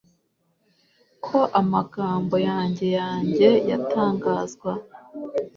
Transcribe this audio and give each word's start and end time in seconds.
Ko 1.25 1.39
amagambo 1.61 2.35
yanjye 2.49 2.87
yanjye 2.99 3.49
yatangazwa 3.69 4.71